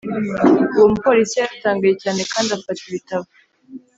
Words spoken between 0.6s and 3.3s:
Uwo mupolisi yaratangaye cyane kandi afata ibitabo